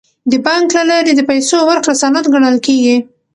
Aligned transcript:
د 0.31 0.33
بانک 0.45 0.67
له 0.77 0.83
لارې 0.89 1.11
د 1.15 1.21
پیسو 1.29 1.57
ورکړه 1.69 1.93
سند 2.01 2.25
ګڼل 2.33 2.57
کیږي. 2.65 2.97